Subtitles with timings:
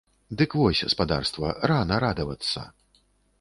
[0.41, 2.65] Дык вось, спадарства, рана радавацца!